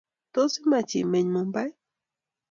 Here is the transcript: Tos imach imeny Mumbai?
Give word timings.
Tos 0.33 0.53
imach 0.63 0.93
imeny 1.01 1.27
Mumbai? 1.33 1.69